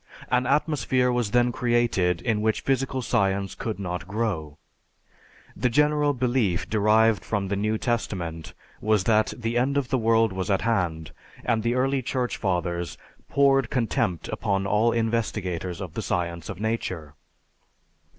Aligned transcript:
An 0.31 0.47
atmosphere 0.47 1.11
was 1.11 1.29
then 1.29 1.51
created 1.51 2.23
in 2.23 2.41
which 2.41 2.61
physical 2.61 3.03
science 3.03 3.53
could 3.53 3.77
not 3.77 4.07
grow. 4.07 4.57
The 5.55 5.69
general 5.69 6.13
belief 6.13 6.67
derived 6.67 7.23
from 7.23 7.47
the 7.49 7.55
New 7.55 7.77
Testament 7.77 8.55
was 8.81 9.03
that 9.03 9.31
the 9.37 9.59
end 9.59 9.77
of 9.77 9.89
the 9.89 9.99
world 9.99 10.33
was 10.33 10.49
at 10.49 10.61
hand, 10.63 11.11
and 11.45 11.61
the 11.61 11.75
early 11.75 12.01
Church 12.01 12.35
Fathers 12.35 12.97
poured 13.29 13.69
contempt 13.69 14.27
upon 14.29 14.65
all 14.65 14.91
investigators 14.91 15.79
of 15.79 15.93
the 15.93 16.01
science 16.01 16.49
of 16.49 16.59
nature. 16.59 17.13